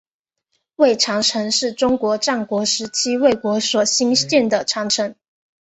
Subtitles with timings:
[0.77, 5.13] 魏长城是中国战国时期魏国所兴建的长城。